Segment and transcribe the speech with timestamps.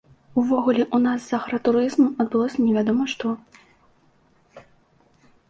[0.43, 3.35] Увогуле, у нас з агратурызмам адбылося невядома што.